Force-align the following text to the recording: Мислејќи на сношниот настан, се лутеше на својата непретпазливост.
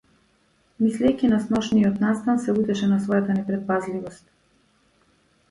Мислејќи 0.85 1.29
на 1.33 1.39
сношниот 1.43 1.99
настан, 2.05 2.41
се 2.47 2.57
лутеше 2.57 2.91
на 2.95 2.99
својата 3.05 3.37
непретпазливост. 3.41 4.27